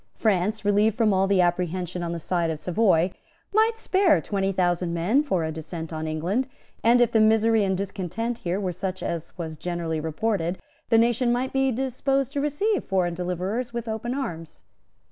France, 0.15 0.65
relieved 0.65 0.97
from 0.97 1.13
all 1.13 1.31
apprehension 1.31 2.01
on 2.01 2.11
the 2.11 2.17
side 2.17 2.49
of 2.49 2.57
Savoy, 2.57 3.11
might 3.53 3.77
spare 3.77 4.19
twenty 4.19 4.51
thousand 4.51 4.95
men 4.95 5.21
for 5.21 5.43
a 5.43 5.51
descent 5.51 5.93
on 5.93 6.07
England; 6.07 6.47
and, 6.83 6.99
if 7.01 7.11
the 7.11 7.21
misery 7.21 7.63
and 7.63 7.77
discontent 7.77 8.39
here 8.39 8.59
were 8.59 8.73
such 8.73 9.03
as 9.03 9.31
was 9.37 9.57
generally 9.57 9.99
reported, 9.99 10.57
the 10.89 10.97
nation 10.97 11.31
might 11.31 11.53
be 11.53 11.71
disposed 11.71 12.33
to 12.33 12.41
receive 12.41 12.83
foreign 12.83 13.13
deliverers 13.13 13.73
with 13.73 13.87
open 13.87 14.15
arms. 14.15 14.63